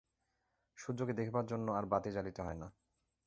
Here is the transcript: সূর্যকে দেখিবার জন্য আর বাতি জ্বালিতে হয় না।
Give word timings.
সূর্যকে 0.77 1.13
দেখিবার 1.13 1.45
জন্য 1.45 1.67
আর 1.71 1.85
বাতি 1.85 2.09
জ্বালিতে 2.11 2.41
হয় 2.41 2.55
না। 2.55 2.67